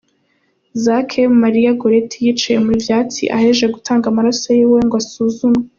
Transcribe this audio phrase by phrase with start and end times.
[0.83, 5.63] Zarake Maria Goretti yicaye mu vyatsi aheje gutanga amaraso yiwe ngo asuzumwe.